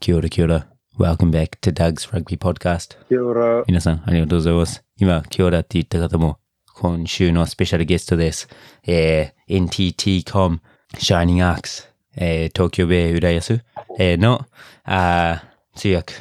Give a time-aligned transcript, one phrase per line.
[0.00, 0.66] Kia ora, kia ora.
[0.98, 2.96] Welcome back to Doug's Rugby Podcast.
[3.10, 4.82] キオラ、皆さん、ありがとうございます。
[4.96, 6.38] 今、キオラって言った方も、
[6.74, 8.48] 今週のスペシャルゲストです。
[8.86, 10.62] えー、NTT.com
[10.94, 11.86] Shining Arcs、
[12.16, 13.62] えー、東京ベイ浦安、
[13.98, 14.46] えー、の、
[14.84, 16.14] あー通訳、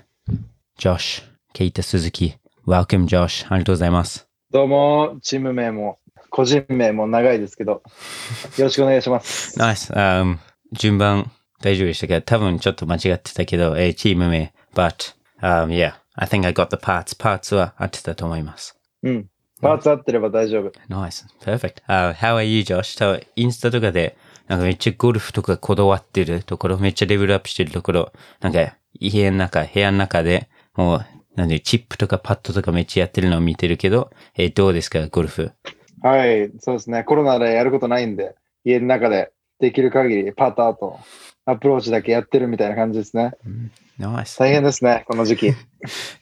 [0.77, 1.23] ジョシュ、
[1.53, 2.33] ケイタ鈴木。
[2.67, 3.45] Welcome, Josh.
[3.47, 4.27] ありがとうございます。
[4.51, 5.99] どうも、チーム名も、
[6.29, 7.81] 個人名も長いですけど、よ
[8.65, 9.57] ろしくお願いします。
[9.57, 9.93] Nice.
[9.93, 10.37] Um,
[10.73, 11.31] 順番
[11.61, 14.53] 大丈夫でしたか多分ちょっと間違ってたけど、えー、チーム名。
[14.73, 17.17] But, um, yeah, I think I got the parts.
[17.17, 18.77] parts は合ってたと思います。
[19.03, 19.29] うん。
[19.61, 20.71] パーツ合ってれば大丈夫。
[20.89, 21.25] Nice.
[21.41, 21.83] Perfect.
[21.87, 22.97] Uh, how are you, Josh?
[22.97, 35.51] 多分インスタとかで、なんかめっちゃゴルフとかこだわってるところ、めっちゃレベルアップしてるところ、なんか家の中、部屋の中で、もう、なんで、チップとかパッドとかめっちゃやってるのを見てるけど、えーどうですか、ゴルフ？
[36.01, 37.03] はい、そうですね。
[37.03, 40.99] コロナでやることないんで、家の中でできる限りパーターと
[41.49, 43.33] アプローチだけやってるみたいな感じですね。
[43.99, 44.39] Nice.
[44.39, 45.47] 大変ですね、この時期。
[45.47, 45.53] い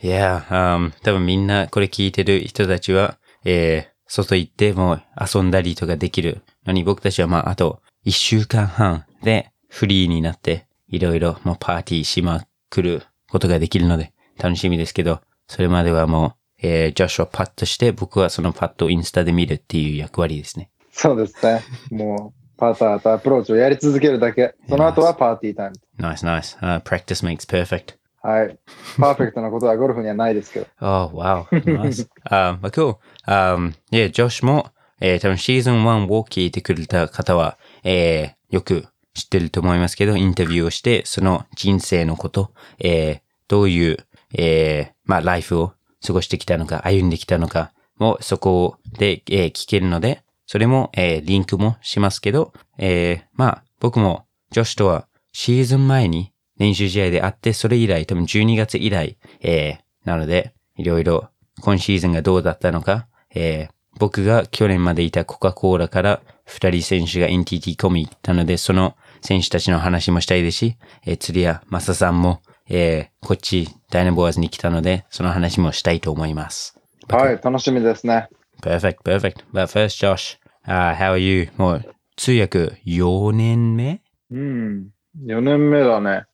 [0.08, 20.70] や、um, 多分みんなこれ聞いてる人たちは、えー外行ってもう遊んだりとかできるのに僕たちはまああと一週間半でフリーになっていろいろもうパーティーしまくることができるので楽しみですけど、それまではもう、えー、ジョシュをパットして僕はそのパットをインスタで見るっていう役割ですね。
[20.91, 21.62] そうですね。
[21.91, 24.55] もう、パターとアプローチをやり続けるだけ。
[24.68, 25.76] その後はパーティータイム。
[26.00, 26.58] Nice, nice.
[26.60, 27.96] Uh, practice makes perfect.
[28.22, 28.60] はい。
[28.98, 30.68] パーフェクトなことはゴルフにはないですけど。
[30.82, 31.46] Oh, wow.
[31.49, 32.08] Nice.
[32.30, 32.98] um, but cool.
[33.27, 43.98] Um, yeah, ジョシュも、えー、多分シーズン1を聞いてくれた方は、えー、よく知ってると思いますけど、インタビューをして、その人生のこと、えー、どういう、
[44.34, 45.74] えー、まあ、ライフを
[46.05, 61.29] 過ごしてきたのか、歩んできたのかも、そこで、えー聞けるので、それも、えー、リンクもしますけど、えー、まあ、僕も、ジョシュとは、シーズン前に練習試合で会って、それ以来、多分12月以来、えー、なので、いろいろ、
[61.62, 76.80] 今シーズンがどうだったのか、えー、僕が去年までいたコカ・コーラから二人選手が NTT コミ行ったので、その選手たちの話もしたいですし、えー、釣屋マサさんも、えー、こっち、ダイナボアーズに来たので、その話もしたいと思います。
[77.09, 78.30] はい、楽しみですね。
[78.62, 79.44] Perfect, perfect.
[79.53, 80.38] But first, Josh,
[80.68, 81.50] uh, how are you?
[81.57, 81.85] もう、
[82.16, 84.01] 通訳4年目
[84.31, 84.90] うん。
[85.25, 86.25] 4年目だね。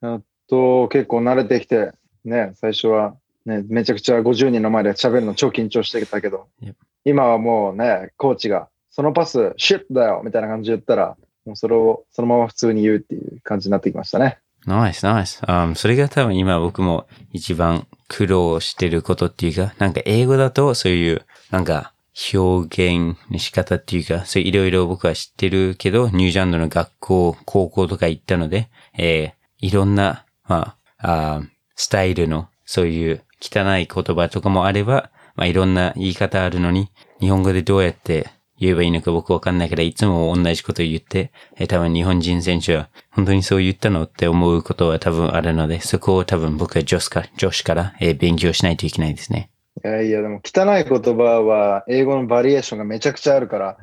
[0.00, 1.92] やっと結構慣れてきて、
[2.24, 3.16] ね、最初は、
[3.46, 14.38] ね、めちゃくちゃ50人の前で喋るの超緊張してたけど Yep、今はもうね、コーチが、そのパス、シュッだよみたいな感じで言ったら、もうそれをそのまま普通に言うっていう感じになってきましたね。
[14.66, 15.44] Nice, nice.
[15.46, 21.92] Um, それが多分今僕も一番苦労してることっていうか、なんか英語だとそういう、なんか
[22.32, 22.66] 表
[22.96, 31.42] 現の仕方っていうか、そういろいろ僕は知ってるけど、ニュージャンドの学校、高校とか行ったので、えー、いろんな、まあ、あ
[31.74, 36.88] スタイルの、そういう汚い言葉とかもあれば、まあいろんな言い方あるのに、
[37.20, 49.50] 日本語でどうやって言えばいいのか僕わかんないから、いつも同じこと言って、えー多分日本人選手は、本当にそう言ったのって思うことは多分あるので、そこを多分僕は女子か女子から、えー勉強しないといけないですね。
[49.82, 53.78] いやいや、でも汚い言葉は英語のバリエーションがめちゃくちゃあるから、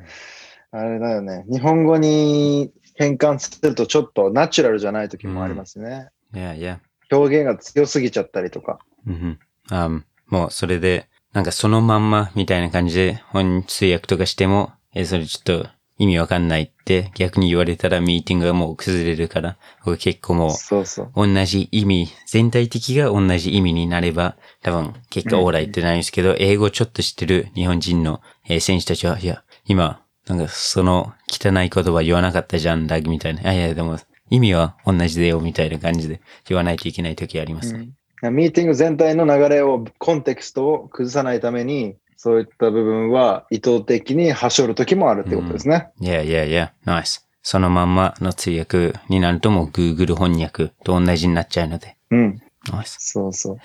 [0.70, 1.44] あれだよね。
[1.50, 6.08] 日本語に変換するとちょっとナチュラルじゃない時もありますね。
[6.32, 6.78] Yeah, yeah.
[7.14, 8.78] 表現が強すぎちゃったりとか。
[9.06, 9.38] うんうん。
[9.70, 9.88] あ
[10.28, 15.68] もうそれで、なんかそのまんまみたいな感じで本通訳とかしても、え、それちょっと
[16.02, 21.12] 意味わかんないって逆に言われたらミーティングがもう崩れるから、僕結構もうそうそう。
[21.14, 33.48] 同じ意味、全体的が同じ意味になれば、多分結果オーライってないんですけど、英語ちょっと知ってる日本人の、えー選手たちは、いや、今、なんかその汚い言葉言わなかったじゃん、ラグみたいな。
[33.48, 33.96] あ、いや、でも
[34.28, 37.90] 意味は同じだよ、みたいな感じで言わないといけない時ありますね。
[38.30, 45.90] ミーティング全体の流れを、コンテクストを崩さないために、そういった部分は意図的にはしょる時もあるってことですね。
[46.00, 46.70] Yeah, yeah, yeah.
[46.86, 47.20] Nice.
[47.42, 51.96] そのまんまの通訳になるともう Google 翻訳と同じになっちゃうので。
[52.12, 52.40] うん。
[52.68, 52.94] Nice.
[53.00, 53.56] そうそう。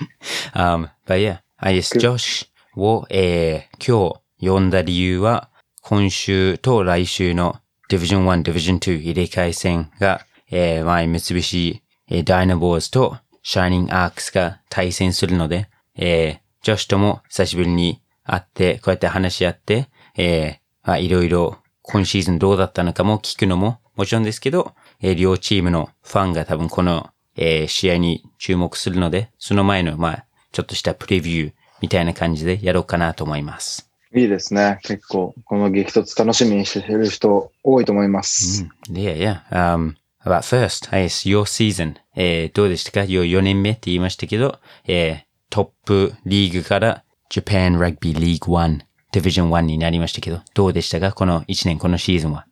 [0.56, 5.50] Um, but yeah, I guess Josh を、えー今日呼んだ理由は、
[5.82, 7.56] 今週と来週の
[7.90, 33.90] Division 1、Division 2入れ替え戦が、えー、前三菱、えー、ダイナボーズと Shining Arcs が対戦するので、えー、ジョシュとも久しぶりに会って、こうやって話し合って、えー、まあいろいろ今シーズンどうだったのかも聞くのももちろんですけど、えー両チームのファンが多分この、えー試合に注目するので、その前の、まあ、ちょっとしたプレビューみたいな感じでやろうかなと思います。
[34.14, 34.80] いいですね。
[34.82, 38.66] 結構、この激突楽しみにしてる人多いと思います。
[38.88, 39.74] Mm, yeah, yeah.
[39.74, 41.94] Um, But first, yes, your season.
[42.14, 48.78] えー、どうでしたか ?your 4年目って言いましたけど、えー、トップリーグから Japan Rugby League 1
[49.12, 51.12] Division 1になりましたけど、どうでしたか？
[51.12, 52.46] この1年、このシーズンは。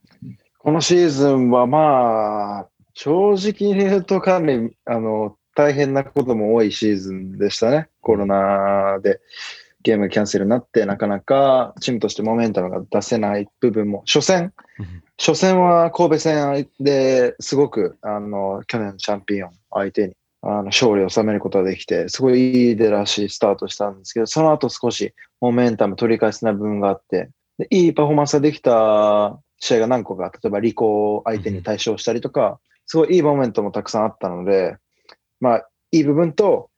[0.58, 7.88] このシーズンはまあ、正直に言うとかなり、あの、大変なことも多いシーズンでしたね。
[8.00, 9.20] コロナで
[9.82, 14.52] ゲームキャンセルになって、なかなかチームとしてモメンタムが出せない部分も、初戦、
[15.16, 34.76] 初戦は神戸戦ですごく、あの、去年のチャンピオン相手に、あの、勝利を収めることができて、すごいいい出だしスタートしたんですけど、その後少しモメンタム取り返せない部分があって、でいいパフォーマンスができた試合が何個か、例えばリコを相手に対象したりとか、すごいいいモメントもたくさんあったので、
[35.40, 36.70] まあ、いい部分と、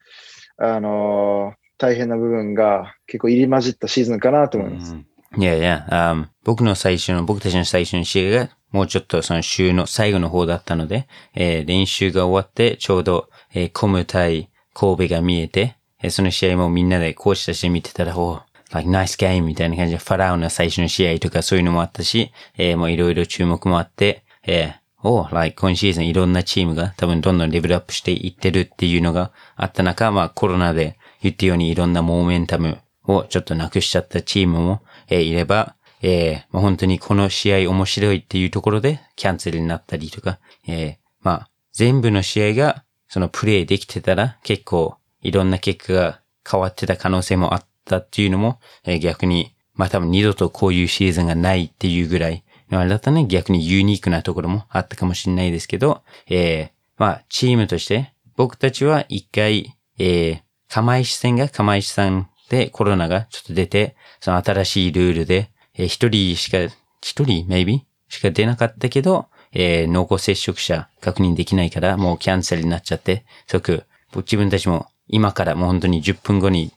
[0.59, 4.97] あのー、大変な部分が結構入り混じったシーズンかなと思います。
[5.37, 18.43] いやいや、um, 僕の最初の、僕たちの最初の試合が、もうちょっとその週の最後の方だったので、えー、練習が終わって、ちょうど、えー、コム対神戸が見えて、えー、その試合もみんなでコーチたちで見てたら、お
[18.73, 46.21] like nice game みたいな感じで、ファラオの最初の試合とかそういうのもあったし、えー、もういろいろ注目もあって、えー、お like 今シーズンいろんなチームが多分どんどんレベルアップしていってるっていうのがあった中、まあコロナで言ったようにいろんなモーメンタムをちょっとなくしちゃったチームも、えー、いれば、えー、まあ、本当にこの試合面白いっていうところでキャンセルになったりとか、えー、まあ、全部の試合がそのプレイできてたら結構いろんな結果が
[46.51, 66.59] 変わってた可能性もあったっていうのも、えー、逆に、まあ多分二度とこういうシーズンがないっていうぐらい、あれだったね、逆にユニークなところもあったかもしれないですけど、えー、まあ、チームとして、僕たちは一回、えー、釜石戦が釜石さんでコロナがちょっと出て、その新しいルールで、えー、一人しか、
[67.03, 67.81] 一人？Maybe?
[68.09, 76.73] しか出なかったけど、えー、濃厚接触者確認できないからもうキャンセルになっちゃって、即、自分たちも今からもう本当に10分後に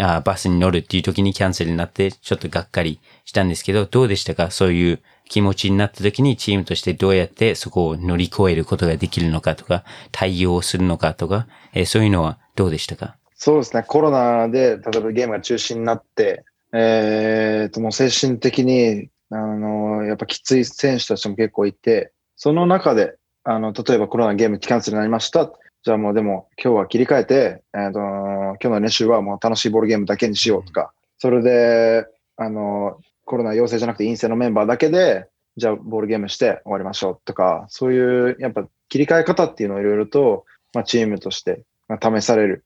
[0.00, 4.50] あバスに乗るっていう時にキャンセルになって、ちょっとがっかりしたんですけど、どうでしたか？
[4.50, 13.16] そういう気持ちになった時にチームとしてどうやってそこを乗り越えることができるのかとか、対応するのかとか、えー、そういうのはどうでしたか？
[13.36, 13.84] そうですね。
[13.86, 25.50] コロナで、例えばゲームが中止になって、えー、と、もう精神的に、あの、やっぱきつい選手たちも結構いて、その中で、あの、例えばコロナゲームキャンセルになりました。
[25.82, 32.06] じゃあもうでも今日は切り替えて、えーと、今日の練習はもう楽しいボールゲームだけにしようとか、それで、
[32.36, 35.26] あの、コロナ陽性じゃなくて陰性のメンバーだけで、
[35.56, 40.44] じゃあボールゲームして終わりましょうとか、そういうやっぱ切り替え方っていうのをいろいろと、
[40.74, 42.64] まあ、チームとして、まあ、試される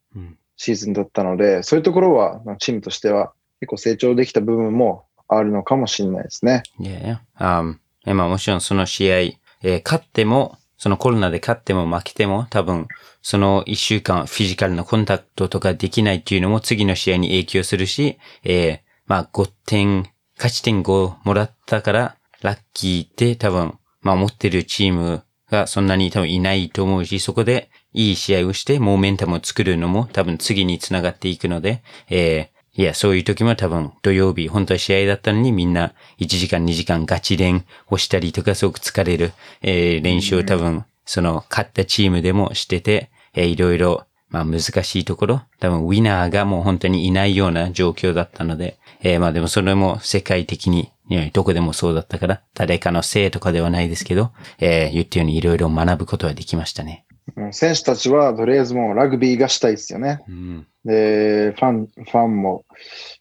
[0.57, 6.63] シーズンだったので、うん、そういうところは、まあ、チームとしては結構成長できた部分もあるのかもしれないですね。
[6.79, 9.17] いやいや、um, まあもちろんその試合、
[9.63, 12.89] えー、勝っても、そのコロナで勝っても負けても多分
[13.23, 50.91] その一週間フィジカルなコンタクトとかできないっていうのも次の試合に影響するし、えー、まあ5点、勝ち点5もらったからラッキーって多分、まあ持ってるチームがそんなに多分いないと思うし、そこでいい試合をしてモーメンタムを作るのも多分次につながっていくので、えー、いや、そういう時も多分土曜日、本当は試合だったのにみんな1時間2時間ガチ練をしたりとかすごく疲れる、えー、練習を多分その勝ったチームでもしてて、えー、いろいろまあ難しいところ、多分ウィナーがもう本当にいないような状況だったので、えー、まあでもそれも世界的に、
[51.35, 57.05] どこでもそうだったから、誰かのせいとかではないですけど、えー、言ったようにいろいろ学ぶことはできましたね。
[57.53, 60.23] 選手たちはとりあえずもうラグビーがしたいですよね。
[60.29, 62.65] うん、で、ファン、ファンも、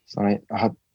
[0.06, 0.38] その、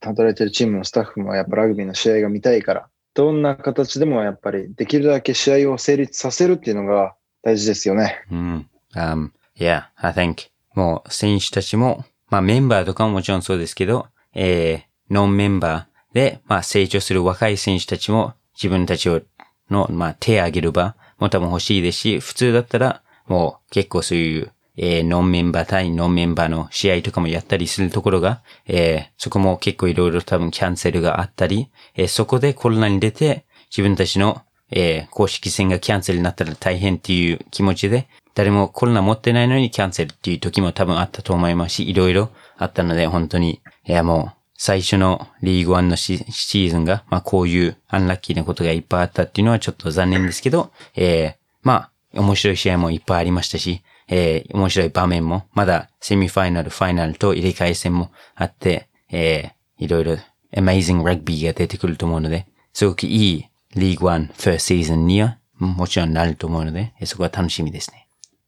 [0.00, 8.22] 働いてるチームのスタッフもやっぱラグビーの試合が見たいから、どんな形でもやっぱりできるだけ試合を成立させるっていうのが大事ですよね。
[8.30, 8.68] うん。
[8.94, 19.22] Um, yeah, I think もう選手たちも、まあメンバーとかももちろんそうですけど、えー、ノンメンバーで、まあ成長する若い選手たちも自分たちを
[19.70, 60.16] の、まあ手を挙げる場も多分欲しいですし、普通だったらもう結構そういう、えー、ノンメンバー対ノンメンバーの試合とかもやったりするところが、えー、そこも結構いろいろ多分キャンセルがあったり、えー、そこでコロナに出て自分たちの、えー、公式戦がキャンセルになったら大変っていう気持ちで、誰もコロナ持ってないのにキャンセルっていう時も多分あったと思いますし、いろいろあったので、本当に、いやもう、最初のリーグワンのシーズンが、まあこういうアンラッキーなことがいっぱいあったっていうのはちょっと残念ですけど、えー、まあ、面白い試合もいっぱいありましたし、えー、面白い場面も、まだセミファイナル、ファイナルと入れ替え戦もあって、えー、いろいろ、
[60.56, 68.06] アメイジングラグビーが出てくると思うので、すごくいいリーグワンファーシーズンにはもちろんなると思うので、そこは楽しみですね。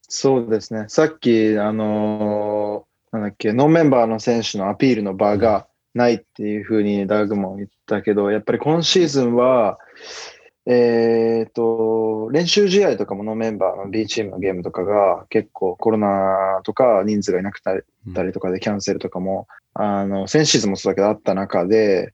[0.09, 0.87] そうですね。
[0.89, 9.79] さっき、あのー、なんだっけ、ノンメンバーの選手のアピールの場がないっていうふうにダグも言ったけど、やっぱり今シーズンは、
[10.67, 17.81] えっ、ー、と、練習試合とかもノンメンバーの B チームのゲームとかが結構コロナとか人数がいなくなっ
[18.15, 22.13] たりとかでキャンセルとかも、あの、先シーズンもそうだけどあった中で、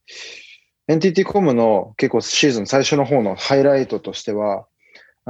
[0.86, 4.66] NTT コムの結構シーズン最初の方のハイライトとしては、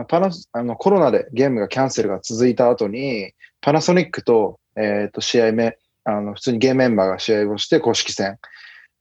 [0.08, 8.38] パナあのコロナでゲームがキャンセルが続いた後に、パナソニックと,、えー、と試合目、あの普通にゲームメンバーが試合をして公式戦。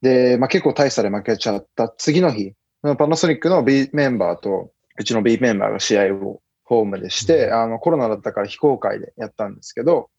[0.01, 1.93] で、まあ、結構大差で負けちゃった。
[1.97, 10.09] 次の日、パナソニックの B メンバーとうちの B メンバーが試合をホームでして、あのコロナだったから非公開でやったんですけど、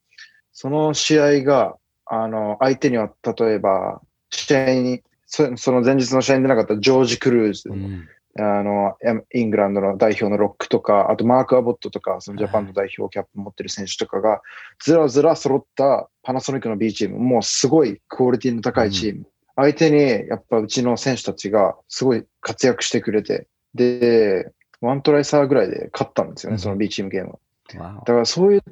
[0.52, 1.76] その試合が、
[2.06, 4.00] あの、相手には例えば、
[4.30, 8.96] 試合にそその前日の試合に出なかったジョージ・クルーズ、うん、あの、
[9.32, 14.42] イングランドの代表のロックとか、あとマーク・アボットとか、そのジャパンの代表キャップ持ってる選手とかが、
[14.82, 19.20] ずらずら揃ったパナソニックの B チーム、もうすごいクオリティの高いチーム。
[19.20, 19.26] うん、
[19.56, 24.50] 相手に、やっぱうちの選手たちがすごい活躍してくれて、で、
[24.80, 27.38] ワントライサーぐらいで勝ったんですよね、うん、その B チームゲーム。
[27.72, 28.62] だからそういっ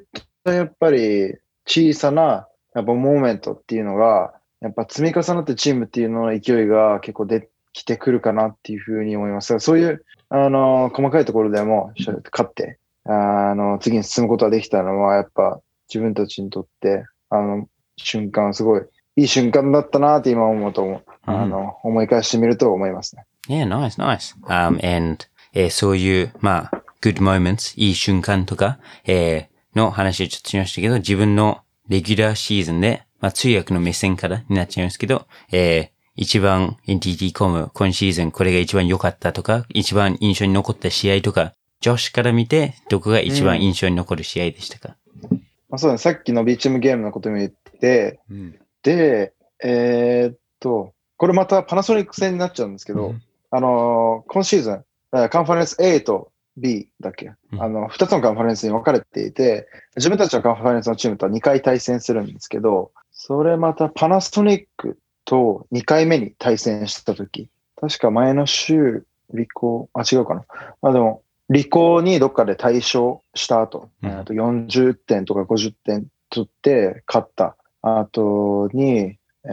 [0.43, 7.49] たやっぱり小さなやっぱモーメントっていうのが、やっぱ積み重なってチームっていうのの勢いが結構出
[7.81, 9.57] てくるかなっていうふうに思います。
[9.59, 11.91] そういう、あの、細かいところでも
[12.31, 18.81] 勝って、あの、次に進むことができたのは、やっぱ自分たちにとって、あの、瞬間、すごい
[19.15, 23.25] いい瞬間だったなって今思うと思う、あの、思い返してみると思いますね。
[23.47, 24.35] Yeah, nice, nice.
[24.47, 44.95] Um, and, えー、そういう、まあ、good moments, いい瞬間とか、えー、の話をちょっとしましたけど、自分のレギュラーシーズンで、まあ、通訳の目線からになっちゃいますけど、えー、一番 NTT コム今シーズンこれが一番良かったとか、一番印象に残った試合とか、女子から見て、どこが一番印象に残る試合でしたか、
[45.31, 45.37] うん、
[45.69, 45.97] まあ、そうだね。
[45.97, 54.83] さっきのビーチームゲームのことも言って、うん、で、えー、っと、これまたパナソニック戦になっちゃうんですけど、うん、あのー、今シーズン、
[55.29, 67.49] カンファレンス A と B だっけ、あの、二つのカンファレンスに分かれていて、自分たちのカンファレンスのチームとは2回対戦するんですけど、それまたパナソニックと2回目に対戦したとき、
[67.79, 70.45] 確か前の週、リコー、あ、違うかな。
[70.81, 79.49] まあでも、リコーにどっかで対勝した後、うん、と40点とか50点取って勝った後に、えっ、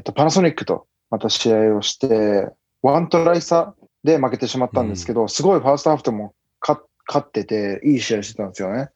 [0.00, 2.48] ー、と、パナソニックとまた試合をして、
[2.82, 6.80] ワントライ差で負けてしまったんですけど、うん、すごいファーストハーフとも勝
[7.18, 8.88] ってて、いい試合してたんですよね。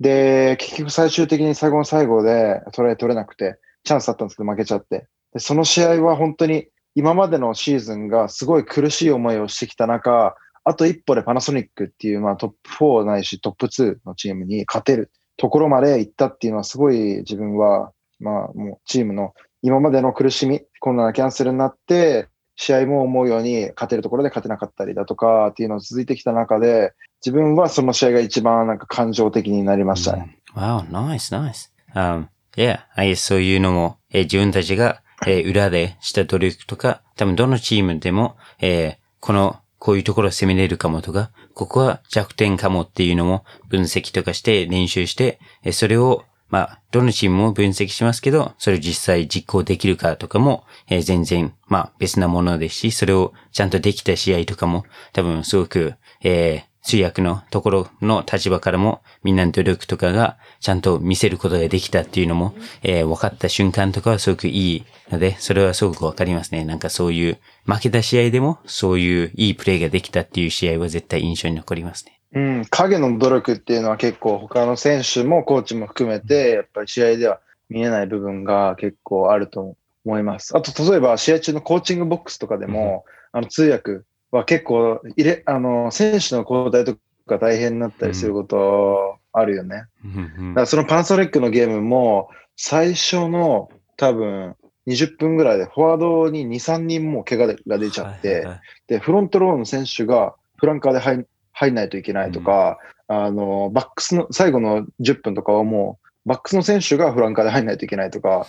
[0.00, 5.06] で、結局最終的に最後の最後でトライ取れなくて、チャンスあったんですけど負けちゃって。
[5.36, 30.38] でその試合は本当に今までのシーズンがすごい苦しい思いをしてきた中、あと一歩でパナソニックっていう、まあ、トップ4ないしトップ2のチームに勝てるところまで行ったっていうのはすごい自分は、まあもうチームの今までの苦しみ、コロナキャンセルになって、試合も思うように勝てるところで勝てなかったりだとかっていうのが続いてきた中で、自分はその試合が一番なんか感情的になりましたね。
[30.54, 31.70] Wow, nice, nice.
[31.94, 66.64] Um, yeah, そういうのも、え、自分たちが、えー、裏でした努力とか、多分どのチームでも、えー、この、こういうところを攻めれるかもとか、ここは弱点かもっていうのも分析とかして練習して、えー、それをまあ、どのチームも分析しますけど、それを実際実行できるかとかも、えー、全然、まあ、別なものですし、それをちゃんとできた試合とかも、多分すごく、え、通訳のところの立場からも、みんなの努力とかがちゃんと見せることができたっていうのも、えー、分かった瞬間とかはすごくいいので、それはすごくわかりますね。
[66.64, 72.20] なんかそういう、負けた試合でも、そういういいプレーができたっていう試合は絶対印象に残りますね。
[72.34, 80.56] うん、影の努力っていうのは結構他の選手もコーチも含めて、やっぱり試合では見えない部分が結構あると思います。
[80.56, 89.84] あと、例えば試合中のコーチングボックスとかでも、うん、あの通訳は結構入れ、あの、選手の交代とか大変になったりすることあるよね。
[90.04, 94.56] うん、だからそのパナソニックのゲームも、最初の多分
[94.86, 98.46] 20分ぐらいでフォワードに2、3人も怪我が出ちゃって、
[98.86, 102.78] で、フロントローの選手がフランカーで入入んないといけないとか、
[103.08, 108.46] うん、あの、バックスの、最後の10分とかはもう、バックスの選手がフランカーで入んないといけないとか、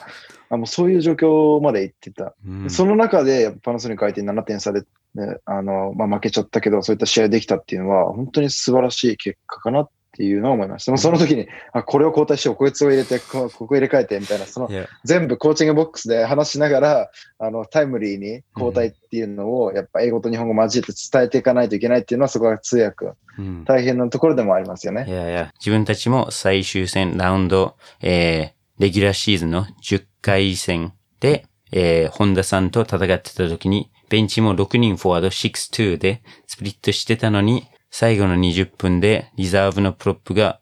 [0.49, 2.35] あのそういう状況まで行ってた。
[2.45, 4.81] うん、その中で、パナソニック相手に7点差で、
[5.13, 10.97] ね、あの、まあ、負けちゃったけど、そういった試合できたっていうのは、本当に素晴らしい結果かなっっていうのを思いました。
[10.97, 14.69] その時に、あ、これを交代しよう、こいつを入れて、こここ入れ替えて、みたいな、その.
[15.03, 23.05] 全部コーチングボックスで話しながら、あの、タイムリーに交代っていうのを、やっぱ英語と日本語交えて伝えていかないといけないっていうのは、そこが通訳、
[23.37, 25.05] うん大変なところでもありますよね。
[25.07, 37.67] いやいや、自分たちも最終戦、ラウンド、えー、レギュラーシーズンの10回戦で、えー、本田さんと戦ってた時に、ベンチも6人フォワード6-2でスプリットしてたのに、
[37.99, 40.59] 最後の20分でリザーブのプロップが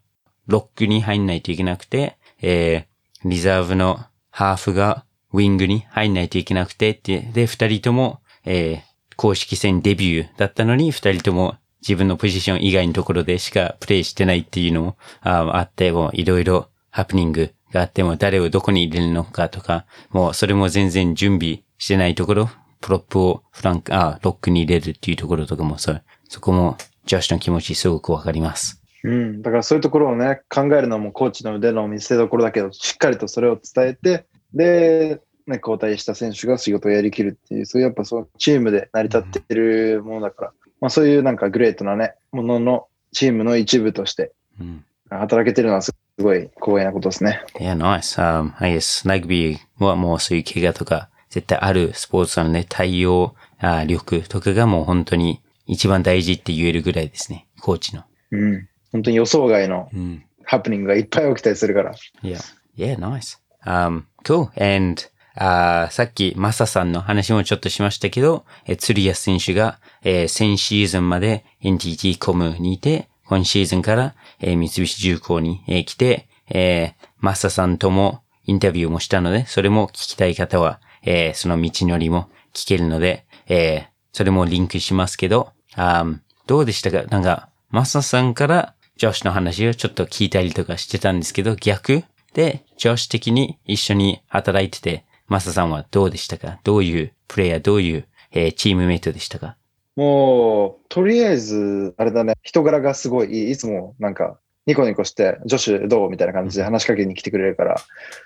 [0.47, 3.99] ロックに入んないといけなくて、えー、リザーブの
[4.29, 22.49] ハーフがウィングに入んないといけなくてって、で、二人とも、えー、公式戦デビューだったのに、二人とも自分のポジション以外のところでしかプレイしてないっていうのもあって、もういろいろハプニングがあっても誰をどこに入れるのかとか、もうそれも全然準備してないところ、
[22.79, 28.81] プロップをフランク、あロックに入れるっていうところとかもそう、そこもジョシュの気持ちすごくわかります。
[29.03, 29.41] うん。
[29.41, 47.41] だからそういうところをね、考えるのもコーチの腕の見せ所だけど、しっかりとそれを伝えて、で、ね、交代した選手が仕事をやりきるっていう、そういうやっぱそのチームで成り立ってるものだから、まあそういうなんかグレートなね、もののチームの一部としてうん働けてるのはすごい光栄なことですね。
[47.59, 48.19] いや、ナイス。
[48.19, 57.47] Um, I guess, ラグビーはもうそういう怪我とか絶対あるスポーツなので対応あ力とかがもう本当に一番大事って言えるぐらいですね。
[57.61, 58.03] コーチの。
[58.31, 58.67] うん。
[58.91, 60.23] 本当に予想外のうん。
[60.43, 61.93] ハプニングがいっぱい起きたりするから。
[62.21, 62.39] Yeah.
[62.77, 63.39] Yeah, nice.
[63.65, 64.49] Um, cool.
[64.61, 65.01] And,
[65.37, 87.03] あーさっきマサさんの話もちょっとしましたけど、え釣り安選手が、えー先シーズンまで NTT コムにいて、今シーズンから、えー三菱重工に、えー来て、えーマサさんともインタビューもしたので、それも聞きたい方は、えーその道のりも聞けるので、えーそれもリンクしますけど、あーどうでしたか？
[87.09, 92.03] なんか、マサさんからジョシュの話をちょっと聞いたりとかしてたんですけど、逆？
[92.33, 96.59] で、ジョシュ的に一緒に働いてて、マサさんはどうでしたか？
[96.63, 99.57] どういうプレイヤー、どういう、えーチームメイトでしたか？
[99.95, 103.51] もう、とりあえず、あれだね、人柄がすごいいい。
[103.51, 106.09] いつもなんか、ニコニコして、女子どう？
[106.09, 107.81] みたいな感じで話しかけに来てくれるから、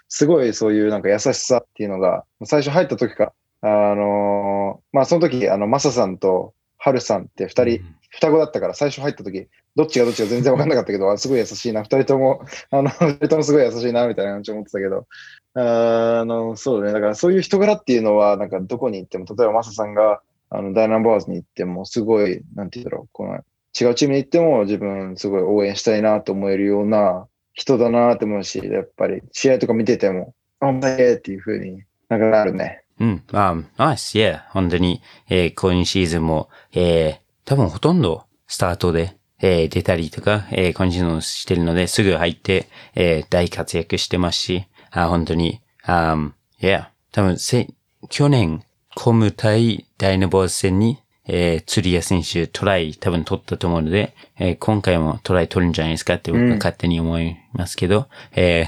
[0.07, 15.05] すごいそういうなんか優しさっていうのが、最初入った時か、あのーまあその時、あの、マサさんとハルさんって二人、双子だったから、最初入った時、どっちがどっちが全然わかんなかったけど、 あすごい優しいな、二人とも、 あの、二人ともすごい優しいな、みたいな感じで思ってたけど、
[15.53, 16.93] あの、そうだね。
[16.93, 23.35] だからそういう人柄っていうのは、なんかどこに行っても、例えばマサさんが、あの、ダイナボーズに行っても、すごい、なんて言うんだろう、この、
[23.79, 32.83] 違うチームに行っても、自分、すごい応援したいなと思えるような人だなって思うし、やっぱり、試合とか見てても、あ、んまえっていう風になんかなるね。
[32.99, 46.17] うん、あ、ナイス、いや、本当に、えー今シーズンも、えー多分ほとんどスタートで、えー出たりとか、えー今シーズンしてるので、すぐ入って、えー大活躍してますし、あ、本当に、あ、
[46.61, 47.67] いや、多分せ、
[48.09, 48.63] 去年、
[48.95, 58.67] コム対ダイナボーズ戦に、えー、釣り屋選手トライ多分取ったと思うので、えー今回もトライ取るんじゃないですかって僕は勝手に思いますけど、えー。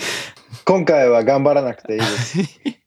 [0.64, 2.38] 今回は頑張らなくていいです。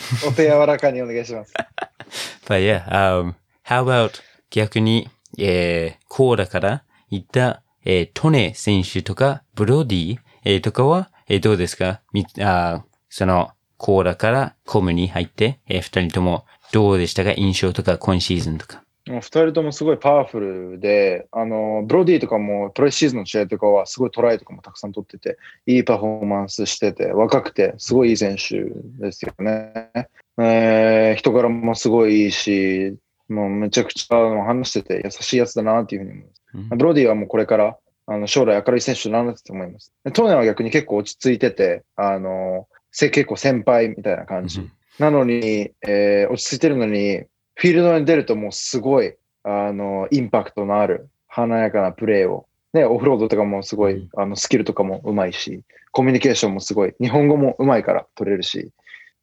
[0.28, 1.52] お手柔らかにお願いします。
[2.46, 3.34] But yeah, um,
[3.64, 4.12] how about
[4.50, 5.08] 逆に、
[5.38, 12.00] えー、コーラから行った、えー、トネ選手とか、ブロディ、えーとかは、えーどうですか？
[12.12, 17.32] みあその、コーラからコムに入って、えー二人ともどうでしたか？
[17.36, 18.82] 印象とか今シーズンとか。
[19.10, 28.62] もう二人ともすごいパワフルで、あの、ブロディとかもプレシーズンの試合とかはすごいトライとかもたくさん取ってて、いいパフォーマンスしてて、若くて、すごいいい選手
[29.04, 29.90] ですよね。
[30.38, 32.96] えー人柄もすごいいいし、
[33.28, 36.42] もうめちゃくちゃ話してて優しいやつだなっていうふうに思います。
[36.54, 39.92] うんブロディはもうこれからあの将来明るい選手になると思います。
[40.04, 44.68] でトーネは逆に結構落ち着いてて、あの、せ結構先輩みたいな感じ。
[44.98, 47.24] なのに、えー落ち着いてるのに、
[47.60, 58.70] フィールドに出るともうすごい、あの、インパクトのある華やかなプレーを、ね、オフロードとかもすごい、あの、スキルとかもうまいし、コミュニケーションもすごい、日本語もうまいから取れるし、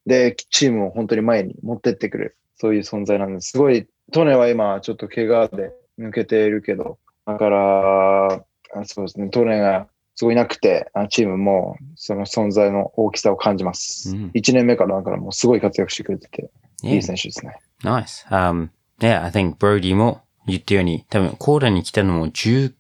[0.06, 3.54] で、チームを本当に前に持ってってくる、そういう存在なんです。
[3.54, 14.16] すごい、トネは今ちょっと怪我で抜けているけど、だから、あそうですね、トネがすごいなくて、あチームもその存在の大きさを感じます。
[14.16, 14.32] うん。
[14.36, 16.52] 1年目からだからもうすごい活躍してくれてて、
[16.84, 17.56] い.い選手ですね。
[17.84, 18.28] Nice.
[18.30, 22.74] Um, yeah, I think Brody も言ったように、多分コーラに来たのも19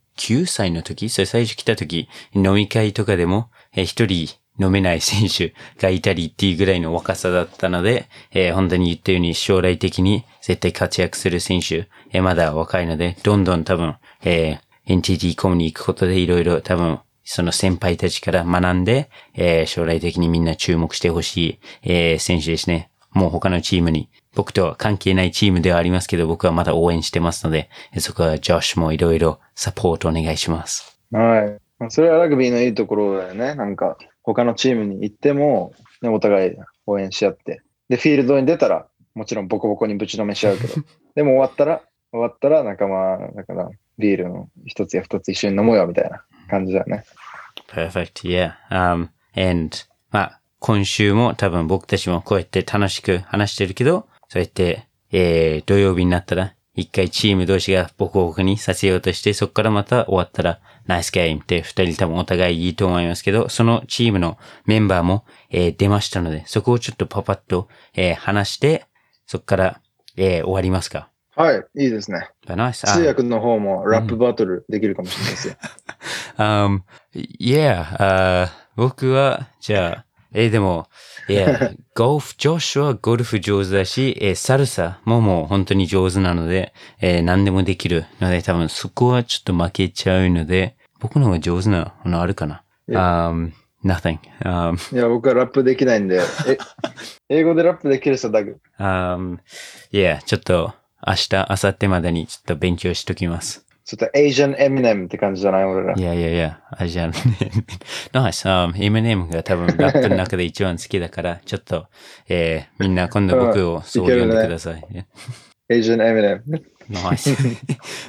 [0.45, 22.89] 歳の時、それ最初来た時、飲み会とかでも、えー一人飲めない選手がいたりっていうぐらいの若さだったので、えー本当に言ったように将来的に絶対活躍する選手、えーまだ若いので、どんどん多分、えー NTT コムに行くことでいろいろ多分、その先輩たちから学んで、えー将来的にみんな注目してほしい、えー選手ですね。
[23.11, 30.99] もう他のチームに、僕とは関係ないチームではありますけど、僕はまだ応援してますので、えーそこはジョシュもいろいろサポートお願いします。
[31.11, 31.59] はい。
[31.79, 33.55] まあそれはラグビーのいいところだよね。
[33.55, 37.61] なんか、他のチームに行っても、ね、お互い応援し合って。
[37.89, 40.73] で、フィールドに出たら、もちろんボコボコにぶちのめし合うけど、
[41.15, 47.03] でも終わったら、終わったら仲間、だから、ビールの一つや二つ一緒に飲もうよみたいな感じだよね。
[47.67, 48.53] Perfect, yeah.
[48.69, 49.77] Um, and,
[50.11, 68.85] まあ、今週も多分僕たちもこうやって楽しく話してるけど、そうやって、えー、土曜日になったら、一回チーム同士がボコボコにさせようとして、そこからまた終わったら、ナイスゲームって二人多分お互いいいと思いますけど、そのチームのメンバーも、えー出ましたので、そこをちょっとパパッと、えー話して、
[69.25, 69.81] そこから、
[70.17, 71.09] えー終わりますか？
[71.35, 72.29] はい、いいですね。
[72.47, 72.85] ナイス。
[72.91, 75.55] 通訳の方もラップバトルできるかもしれないですよ。
[76.37, 76.81] Um,
[77.39, 80.87] yeah, あー僕は、じゃあ、えーでも、
[81.29, 92.63] いや、ゴルフ、ジョシュはゴルフ上手だし、えーサルサももう本当に上手なので、えー何でもできるので、多分そこはちょっと負けちゃうので、僕の方が上手なのあるかな。
[92.89, 93.51] いや Um,
[93.83, 94.17] nothing.
[94.43, 96.57] Um, いや、僕はラップできないんで、え、
[97.29, 98.55] 英語でラップできる人だけ。
[98.79, 99.37] um,
[99.91, 100.73] yeah, ちょっと
[101.05, 103.66] 明日、明後日までにちょっと勉強しときます。
[103.87, 105.63] ちょっと Asian Eminem って感じじゃない？
[105.63, 106.01] 俺らい。
[106.01, 107.11] やいやいや、あ、じゃあ、
[108.11, 108.45] ナイス。
[108.49, 111.87] あ、エミネムが多分ラップの中で一番好きだから、ちょっと、
[112.27, 114.85] えー、みんな今度僕をそう呼んでください。
[115.71, 116.41] Asian Eminem.
[116.89, 117.33] Nice.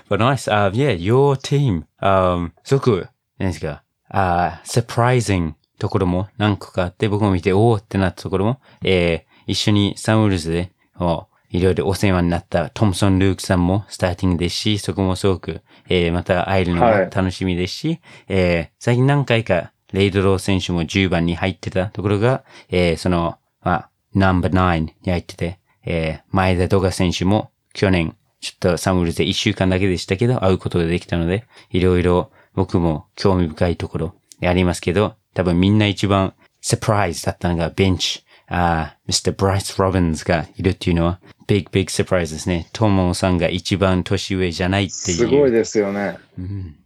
[0.09, 0.49] But nice.
[0.49, 1.85] Uh, yeah, your team.
[2.01, 39.35] Um, すごく、何ですか、あ、surprising ところも何個かあって、僕も見て、おーってなったところも、えー、一緒にサンウルズで、おいろいろお世話になったトムソン・ルークさんもスターティングですし、そこもすごく、えー、また会えるのがはい楽しみですし、えー、最近何回か、レイドロー選手も10番に入ってたところが、えー、その、まあ、ナンバー9に入ってて、えー、前田ドガ選手も去年、ちょっとサムウルズで1週間だけでしたけど、会うことができたので、いろいろ僕も興味深いところありますけど、多分みんな一番サプライズだったのがベンチ、あー、Mr.
[39.35, 42.69] Bryce Robbins がいるっていうのは、ビッグビッグサプライズですね。
[42.75, 45.17] トモさんが一番年上じゃないっていう。
[45.17, 46.19] すごいですよね。
[46.39, 46.77] うん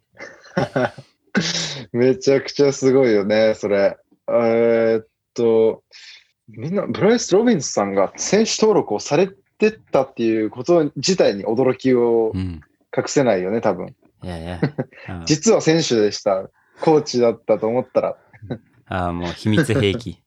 [1.93, 3.97] めちゃくちゃすごいよね、それ。
[4.29, 5.83] えーっと、
[6.49, 12.61] みんな、ブライス・ロビンスさんが選手登録をされてたっていうこと自体に驚きをうん。
[12.95, 13.97] 隠せないよね、多分。
[14.23, 14.61] いやいや。
[15.25, 16.51] 実は選手でした。
[16.83, 18.17] コーチだったと思ったら。
[18.87, 20.23] あー、もう秘密兵器。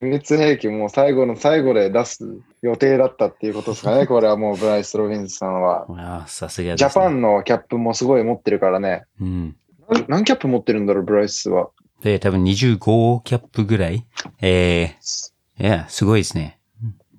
[0.00, 2.24] 秘密兵器もう最後の最後で出す
[2.62, 4.06] 予定だったっていうことですかね。
[4.08, 5.86] これはもうブライス・ロビンスさんは。
[5.88, 6.76] あーさすが。
[6.76, 9.04] ジャパンのキャップもすごい持ってるからね。
[9.20, 9.56] うん。
[9.88, 11.70] な何キャップ持ってるんだろう、ブライスは？
[12.02, 14.06] で、多分25キャップぐらい。
[14.40, 16.58] えー、いや、すごいですね。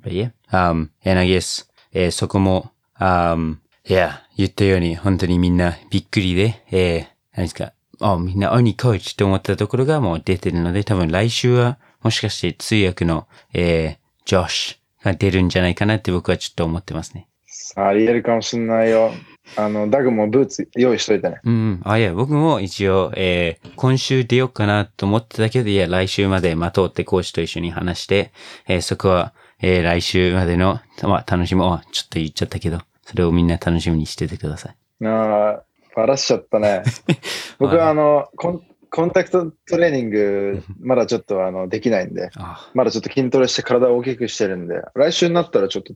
[0.03, 17.27] But yeah, um, and I guess, えーそこも、um, いや、言ったように、本当にみんなびっくりで、えー、何ですか、あ、みんな、鬼コーチと思ったところがもう出てるので、多分来週は、もしかして通訳の、えー、ジョシュが出るんじゃないかなって僕はちょっと思ってますね。
[17.75, 19.11] ありえるかもしんないよ。
[19.55, 21.39] あの、ダグもブーツ用意しといてね。
[21.43, 21.81] うんうん。
[21.83, 28.31] あ、いや、僕も一応、えー今週出ようかなと思ってたけど、いや、来週まで待とうってコーチと一緒に話して、
[28.67, 34.69] えーそこは、えー来週までの、まあ、楽しみ、あ、ちょっと言っちゃったけど、それをみんな楽しみにしててくださ
[35.01, 35.05] い。
[35.05, 35.63] ああ、
[35.95, 36.83] バラしちゃったね。
[37.59, 38.61] 僕はあの、コン
[38.95, 45.95] コンタクトトレーニング、まだちょっとあの、できないんで、あまだちょっと筋トレして体を大きくしてるんで、来週になったらちょっと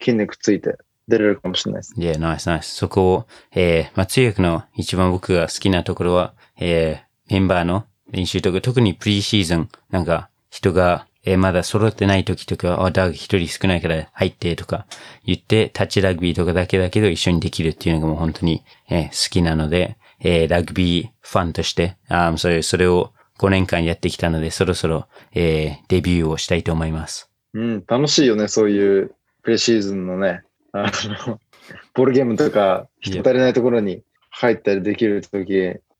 [0.00, 1.94] 筋肉ついて出れるかもしれないです。
[1.96, 2.74] いや、ナイスナイス。
[2.74, 14.86] そこを、えーまあ、通訳の一番僕が好きなところは、えーメンバーの練習とか、特にプリシーズン、なんか、人が、えーまだ揃ってない時とか、あ、ダグ一人少ないから入ってとか
[15.24, 27.30] 言って、タッチラグビーとかだけだけど一緒にできるっていうのがもう本当に、えー好きなので、えーラグビーファンとして、あーそれ、それを5年間やってきたので、そろそろ、えーデビューをしたいと思います。
[27.54, 30.90] うん、楽しいよね、そういうプレシーズンのね、あ
[31.26, 31.40] の、
[31.94, 35.52] ボールゲームとか人足りないところに入ったりできるとき、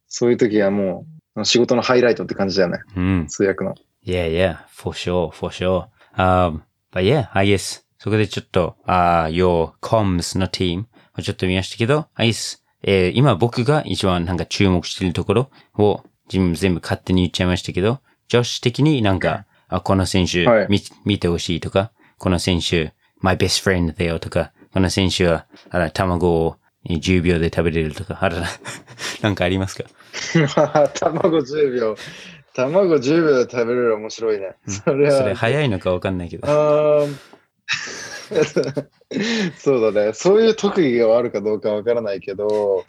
[0.07, 3.27] そういうときはもう仕事のハイライトって感じだよね、うん。
[3.29, 3.75] 通訳の。
[4.05, 5.87] Yeah, yeah, for sure, for sure.
[6.17, 10.85] Um, but yeah, I guess, そこでちょっと、あ、uh, your comms の team
[11.19, 26.57] をちょっと見ましたけど、I guess, えー今僕が一番なんか注目しているところを自分全部勝手に言っちゃいましたけど、女子的になんか、あ、この選手はい見、見てほしいとか、この選手、my best friend だよとか、この選手は、あら、卵を、
[26.89, 28.47] えー10秒で食べれるとか、あらな、
[29.23, 29.85] なんかありますか？
[31.01, 31.97] 卵10秒。
[32.55, 34.57] 卵10秒で食べれる面白いね。
[34.67, 35.19] それは。
[35.23, 36.47] それ早いのかわかんないけど。
[39.59, 40.13] そうだね。
[40.13, 42.85] そういう特技があるかどうかわからないけど、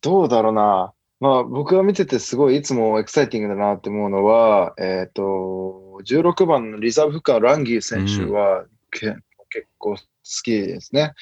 [0.00, 0.92] どうだろうな。
[1.20, 9.14] まあ僕が見ててすごいいつもエキサイティングだなって思うのは、えっ、と、16番のリザーブフッカーのランギー選手は、け
[9.50, 9.98] 結構好
[10.42, 11.12] きですね。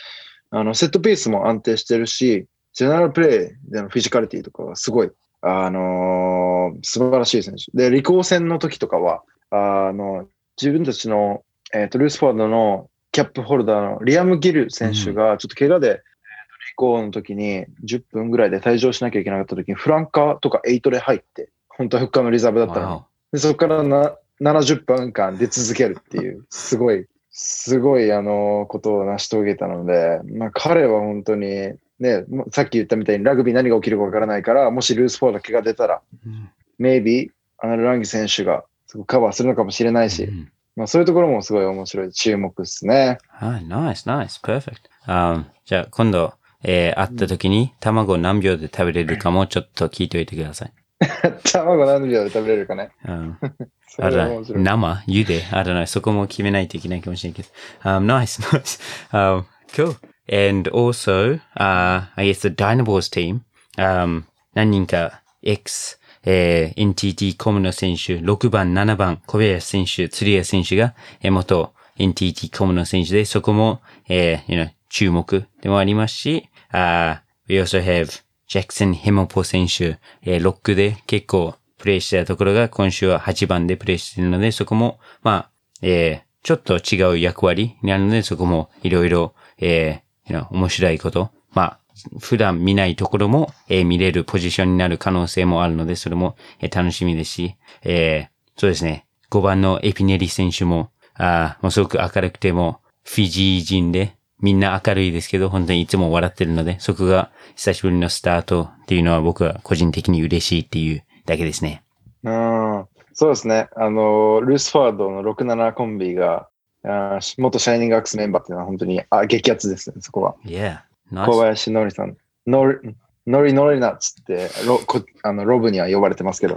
[0.51, 7.73] あの、セットピースも安定してるし、ジェネラルプレイでのフィジカリティとかはすごい、あのー素晴らしい選手。
[7.75, 10.29] で、履行戦の時とかは、あの、
[10.61, 11.43] 自分たちの、
[11.73, 36.51] えっ、と、ルースフォードのキャップホルダーのリアム・ギル選手が、ちょっと怪我で、えーと履行の時に10分ぐらいで退場しなきゃいけなかった時に、フランカーとか8で入って、本当はフッカーのリザーブだったのでそこからな70分間出続けるっていう、すごい、すごい、あの、ことを成し遂げたので、まあ、彼は本当に、ね、さっき言ったみたいにラグビー何が起きるかわからないから、もしルースフォード怪我出たら、おうん。
[36.81, 43.19] maybe、アナル・ランギ選手がそこカバーするのかもしれないし、うんまあ、そういうところもすごい面白い注目ですね。
[43.31, 44.77] はい、ナイス、ナイス、perfect.
[45.07, 50.73] あじゃあ、今度、えー会った時に卵何秒で食べれるかもちょっと聞いておいてください。
[51.53, 52.91] 卵何秒で食べれるかね。
[53.07, 53.39] うん。
[53.99, 55.03] 生？
[55.09, 55.45] 茹で？
[55.51, 55.87] あらない。
[55.89, 57.49] そこも決めないといけないかもしれないけど。
[57.91, 58.81] Um, nice, nice.
[59.11, 59.97] Um, cool.
[60.31, 63.41] And also, uh, I guess the Dynaballs team,
[63.79, 65.98] um, 何人か X、
[66.31, 91.79] えー、NTT コムの選手、6番、7番、小林選手、釣谷選手が、えー元 NTT コムの選手で、そこも、えー、you know, 注目でもありますし、uh, we also have ジャクソン・ヘモポ選手、えーロックで結構プレイしてたところが今週は8番でプレイしてるので、そこも、まあ、えーちょっと違う役割になるので、そこもいろいろ、えー you know 面白いこと、まあ、
[92.21, 111.83] 普段見ないところも、えー見れるポジションになる可能性もあるので、それも、えー楽しみですし、えーそうですね、5番のエピネリ選手も、あーもうすごく明るくても、フィジー人で、みんな明るいですけど、本当にいつも笑ってるので、そこが久しぶりのスタートっていうのは僕は個人的に嬉しいっていうだけですね。
[112.23, 113.69] うんそうですね。
[113.75, 116.49] あの、ルースフォワードの67コンビが、
[116.85, 120.37] あー元シャイニングアークスメンバーっていうのは本当にあ激アツですね、そこは。
[120.45, 120.79] Yeah.
[121.13, 122.17] 小.林のりさん。
[122.47, 122.79] のり、
[123.27, 126.57] のりのりなっつってロこあのロブには呼ばれてますけど。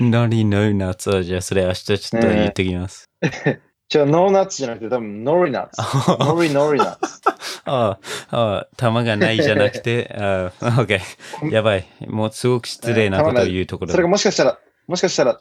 [0.00, 3.10] ノリのナッツはじゃあそれ明日ちょっと言ってきます。
[3.88, 5.80] じゃあ、ノーナッツじゃなくて多分ノリナッツ。
[6.18, 7.20] ノリノリナッツ。
[7.66, 7.98] あ
[8.30, 11.00] あ、ああ、玉がないじゃなくて、 ああ、OK。
[11.50, 11.86] やばい。
[12.08, 15.40] もうすごく失礼なことを言うところそれがもしかしたら、もしかしたら、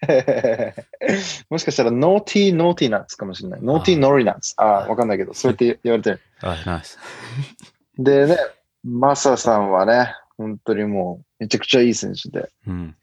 [1.50, 3.60] もしかしたら、 naughty naughty nuts かもしれない。
[3.62, 4.54] naughty ノリナッツ。
[4.56, 6.20] ああ、わかんないけど、そうやって言われてる。
[6.42, 6.98] あ nice。
[7.98, 8.36] でね、
[8.84, 12.96] マサさんはね、本当にもう、めちゃくちゃいい選手で、うん。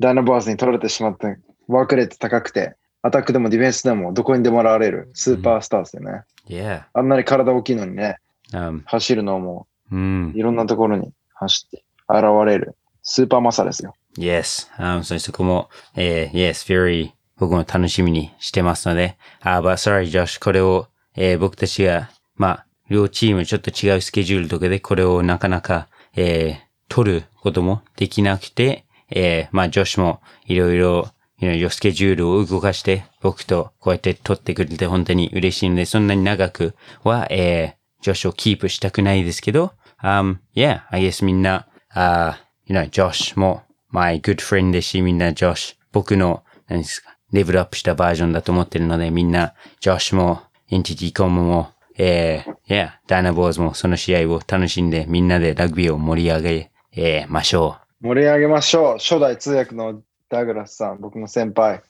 [0.00, 6.22] ダイナボアーズに取られてしまって、ワークレート高くて、アタックでもディフェンスでもどこにでも現れるスーパースターですよね。
[6.48, 6.84] Yeah.
[6.92, 8.16] あんなに体大きいのにね、
[8.52, 10.32] Um, 走るのもうん。
[10.34, 13.94] いろんなところに走って現れるスーパーマサですよ。
[14.16, 14.68] Yes.
[14.78, 36.74] Um, そしてそこも、えー yes, very 僕も楽しみにしてますので、あ、but sorry, Josh, これを、えー僕たちが、まあ、両チームちょっと違うスケジュールとかでこれをなかなか、えー取ることもできなくて、えーまあ、ジョシュもいろいろ、you know スケジュールを動かして、僕とこうやって取ってくれて本当に嬉しいので、そんなに長く
[37.04, 39.72] は、えージョシュをキープしたくないですけど、
[40.02, 58.98] um, yeah, I guess みんな、あ、you know, ジョシュも my good friend ですし、みんなジョシュ、僕の、何ですか、レベルアップしたバージョンだと思ってるので、みんな、ジョシュも、 NTTコムも、えー、yeah, ダイナボアーズもその試合を楽しんで、みんなでラグビーを盛り上げ、えーましょ盛り上げましょう。
[58.98, 61.76] 初代通訳のダグラスさん、僕の先輩。
[61.76, 61.82] う。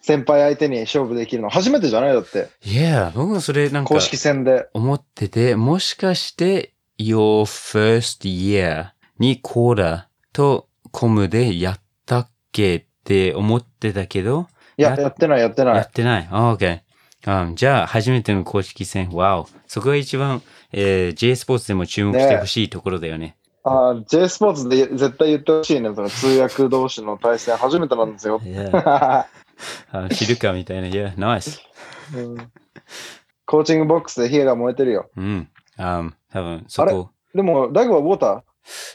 [0.00, 2.14] 先輩相手に勝負できるの初めてじゃない？
[2.14, 2.48] だって。
[2.62, 4.68] Yeah, 僕もそれなんか公式戦で。
[4.72, 15.90] 思ってて、もしかして、your first year にコーラとコムでやったっけって思ってたけど、いや、ややってない、やってないやっ。
[15.90, 16.28] てない？
[16.30, 16.80] あ、OK。
[17.26, 19.10] うんじゃあ、初めての公式戦。
[19.10, 19.48] わお。
[19.66, 23.36] そこが一番、えー J スポーツでも注目してほしいところだよね。
[23.62, 25.90] あー J スポーツで絶対言ってほしいね。
[25.94, 28.40] その通訳同士の対戦初めてなんですよ。
[28.84, 29.26] あ
[30.12, 30.88] 知るかみたいな。
[30.88, 31.60] Yeah, nice.
[32.14, 32.50] うん
[33.46, 35.10] コーチングボックスで火が燃えてるよ。
[35.16, 35.48] うん。
[35.78, 37.10] um, 多分、そこ。
[37.34, 38.42] でも、ダグはウォーター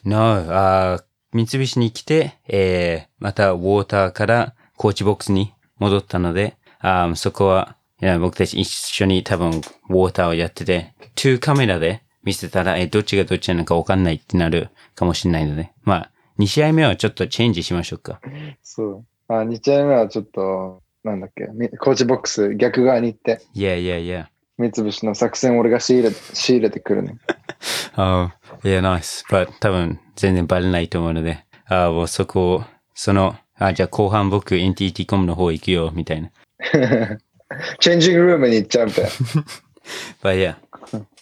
[0.06, 0.18] ？No,
[0.50, 18.22] あー三菱に来て、えー、またウォーターからコーチボックスに戻ったので、あーそこは、いや僕たち一緒に多分ウォーターをやってて、2カメラで見せたら、え、どっちがどっちなのかわかんないってなるかもしれないので、まあ、2試合目はちょっとチェンジしましょうか。
[18.64, 19.06] そう。
[19.28, 24.30] あ、2試合目はちょっと、なんだっけ、みコーチボックス逆側に行って、いやいやいや。
[24.58, 27.18] 三菱の作戦を俺が仕入れ仕入れてくるね。
[27.96, 28.34] あ
[28.64, 29.26] あ、いや、ナイス。
[29.30, 36.32] but 多分全然バレないと思うので、ああ、もうそこを、その、あ、じゃあ後半僕 NTT コムの方行くよ、みたいな。
[37.80, 39.10] チェンジングルームに行っちゃうみたいな。
[40.22, 40.56] But yeah,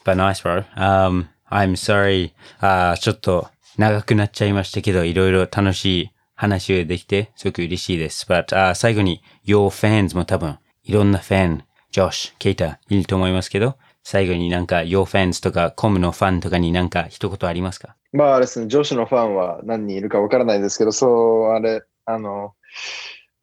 [0.03, 0.65] but nice, bro.
[0.75, 2.33] Um, I'm sorry.
[2.59, 8.25] あーちょっと長くなっちゃいましたけど、いろいろ楽しい話ができて、すごく嬉しいです。
[8.27, 17.95] But あー最後に、Your fans も多分、いろんなファン、ジョシュ、ケイタ、いると思いますけど、最後になんか Your fans とかコムのファンとかになんか一言ありますか？
[18.13, 22.53] まああれですね、女子のファンは何人いるかわからないですけど、そう、あれ、あの、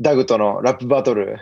[0.00, 1.38] ダグとのラップバトル、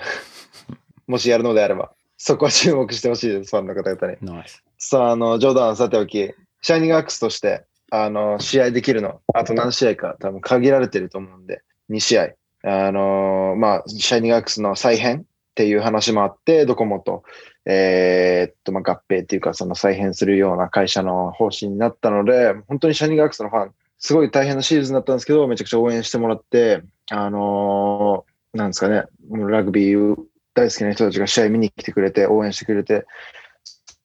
[1.12, 4.16] もしやるのであれば、そこは注目してほしいです、ファンの方々に。
[4.18, 4.62] ?Nice.
[4.79, 12.31] さあ、あの、冗談はさておき、シャイニングアックスとして、あの、試合できるの、あと何試合か多分限られてると思うんで、2試合。
[12.64, 17.22] あの、まあ、シャイニングアックスの再編っていう話もあって、ドコモと、
[17.66, 30.16] えーっと、まあ、合併っていうか、その再編するような会社の方針になったので、本当にシャイニングアックスのファン、すごい大変なシーズンだったんですけど、めちゃくちゃ応援してもらって、あのーなんですかね、ラグビー
[30.55, 33.07] 大好きな人たちが試合見に来てくれて、応援してくれて、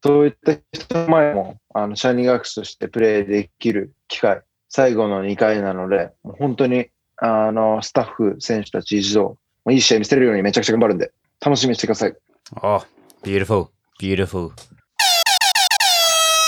[0.03, 9.37] そういった人の前も、あの、シャイニングアックスとしてプレーできる機会、最後の2回なので、もう本当に、あの、スタッフ、選手たち一同、
[9.69, 12.15] いい試合見せれるようにめちゃくちゃ頑張るんで、楽しみにしてください。
[12.61, 12.85] Oh,
[13.23, 14.51] beautiful, beautiful.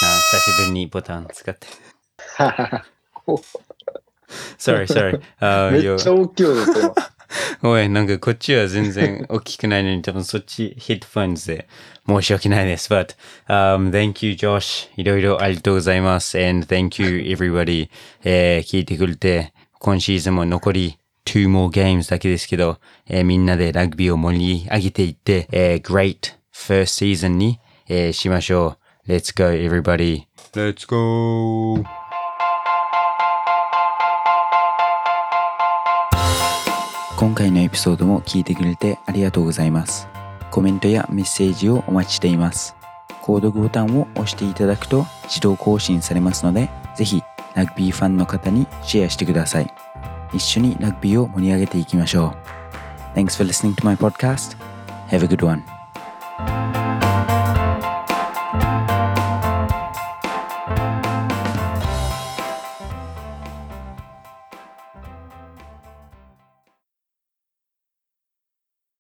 [0.02, 1.68] あ久しぶりにボタン使って。
[4.58, 5.22] sorry, sorry.
[5.40, 6.96] あめよっちゃ大きいよですよ。
[7.62, 11.68] ごめん、なんかこっちは全然大きくないのに、多分そっちヘッドフォンズで
[12.08, 12.92] 申し訳ないです。
[12.92, 13.16] But,
[13.48, 14.90] um, thank you, Josh.
[14.98, 16.40] いろいろありがとうございます。
[16.40, 17.90] And thank you, everybody.
[18.24, 29.12] えー聞いてくれて、今シーズンも残り2 more games だけですけど、えーみんなでラグビーを盛り上げていって、えー great first season に、えーしましょう。
[29.12, 30.24] Let's go, everybody.
[30.54, 31.99] Let's go!
[37.20, 40.08] 今回のエピソードも聞いてくれてありがとうございます。
[40.52, 42.78] コメントやメッセージをお待ちしています。
[43.22, 47.22] 購読ボタンを押していただくと自動更新されますので、ぜひ
[47.56, 49.74] ラグビーファンの方にシェアしてください。
[50.32, 52.38] 一緒にラグビーを盛り上げていきましょ
[53.16, 53.20] う。
[53.20, 54.56] Thanks for listening to my podcast.
[55.10, 56.89] Have a good one.